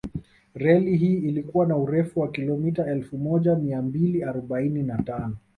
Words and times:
Reli 0.55 0.97
hii 0.97 1.15
ilikuwa 1.17 1.65
na 1.65 1.77
urefu 1.77 2.19
wa 2.19 2.31
kilomita 2.31 2.87
Elfu 2.91 3.17
moja 3.17 3.55
mia 3.55 3.81
mbili 3.81 4.23
arobaini 4.23 4.83
na 4.83 4.97
tano 5.01 5.37